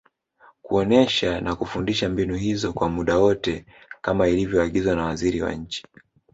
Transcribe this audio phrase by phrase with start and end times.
[0.61, 3.65] kuonesha na kufundisha mbinu hizo kwa muda wote
[4.01, 5.85] kama ilivyoagizwa na Waziri wa Nchi